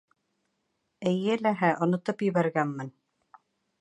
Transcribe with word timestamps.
—Эйе 1.11 1.35
ләһә, 1.41 1.71
онотоп 1.87 2.25
ебәргәнмен. 2.29 2.91